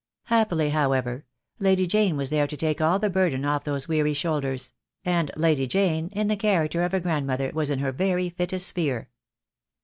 [0.23, 1.27] Happily, however,
[1.59, 4.73] Lady Jane was there to take all the burden off those weary shoulders;
[5.05, 9.11] and Lady Jane in the character of a grandmother was in her very fittest sphere.